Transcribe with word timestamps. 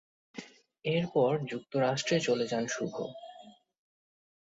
এরপর 0.85 1.31
যুক্তরাষ্ট্রে 1.51 2.17
চলে 2.19 2.45
যান 2.47 2.65
শুভ। 2.67 2.93